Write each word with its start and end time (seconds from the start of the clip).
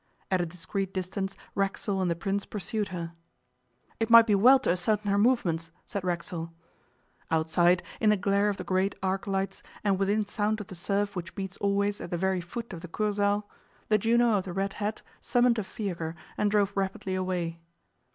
At 0.31 0.41
a 0.41 0.47
discreet 0.47 0.95
distance 0.95 1.35
Racksole 1.53 2.01
and 2.01 2.09
the 2.09 2.15
Prince 2.15 2.43
pursued 2.47 2.87
her. 2.87 3.13
'It 3.99 4.09
might 4.09 4.25
be 4.25 4.33
well 4.33 4.57
to 4.57 4.71
ascertain 4.71 5.11
her 5.11 5.17
movements,' 5.19 5.69
said 5.85 6.03
Racksole. 6.03 6.51
Outside, 7.29 7.83
in 7.99 8.09
the 8.09 8.17
glare 8.17 8.49
of 8.49 8.57
the 8.57 8.63
great 8.63 8.95
arc 9.03 9.27
lights, 9.27 9.61
and 9.83 9.99
within 9.99 10.25
sound 10.25 10.59
of 10.59 10.65
the 10.65 10.73
surf 10.73 11.15
which 11.15 11.35
beats 11.35 11.57
always 11.57 12.01
at 12.01 12.09
the 12.09 12.17
very 12.17 12.41
foot 12.41 12.73
of 12.73 12.81
the 12.81 12.87
Kursaal, 12.87 13.43
the 13.89 13.99
Juno 13.99 14.39
of 14.39 14.45
the 14.45 14.53
red 14.53 14.73
hat 14.81 15.03
summoned 15.19 15.59
a 15.59 15.63
fiacre 15.63 16.15
and 16.35 16.49
drove 16.49 16.75
rapidly 16.75 17.13
away. 17.13 17.59